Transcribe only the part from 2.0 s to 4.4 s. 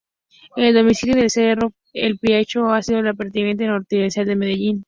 Picacho ha sido la vertiente noroccidental de